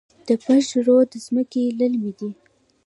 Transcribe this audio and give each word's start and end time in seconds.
د 0.27 0.29
پشت 0.43 0.71
رود 0.85 1.09
ځمکې 1.25 1.63
للمي 1.79 2.11
دي 2.19 2.29